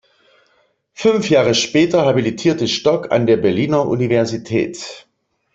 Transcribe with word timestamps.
Fünf 0.93 1.29
Jahre 1.29 1.53
später 1.53 2.05
habilitierte 2.07 2.67
Stock 2.67 3.11
an 3.11 3.27
der 3.27 3.37
Berliner 3.37 3.87
Universität. 3.87 5.05